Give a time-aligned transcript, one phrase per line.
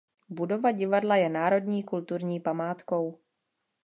[0.29, 3.19] Budova divadla je národní kulturní památkou.